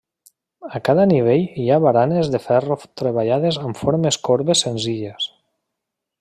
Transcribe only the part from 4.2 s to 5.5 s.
corbes senzilles.